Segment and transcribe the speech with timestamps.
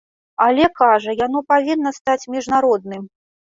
[0.45, 3.09] Але, кажа, яно павінна стаць міжнародным.